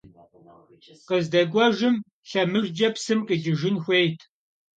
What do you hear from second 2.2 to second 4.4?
лъэмыжкӀэ псым къикӀыжын хуейт.